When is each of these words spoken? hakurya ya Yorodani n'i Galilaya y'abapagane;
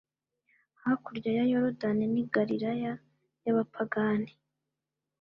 hakurya 0.81 1.29
ya 1.37 1.43
Yorodani 1.51 2.05
n'i 2.13 2.23
Galilaya 2.33 2.93
y'abapagane; 3.43 4.31